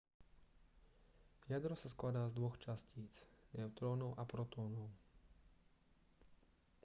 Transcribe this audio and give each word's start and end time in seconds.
jadro 1.51 1.73
sa 1.77 1.85
skladá 1.93 2.23
z 2.27 2.33
dvoch 2.37 2.57
častíc 2.65 3.13
neutrónov 3.57 4.11
a 4.17 4.23
protónov 4.31 4.87